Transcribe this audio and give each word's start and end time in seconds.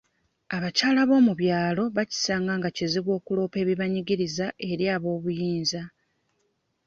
Abakyala 0.55 1.01
b'omu 1.09 1.33
byalo 1.41 1.83
bakisanga 1.95 2.51
nga 2.57 2.69
kizibu 2.77 3.09
okuloopa 3.17 3.57
ebibanyigiriza 3.63 4.45
eri 4.71 4.85
aboobuyinza. 4.95 5.81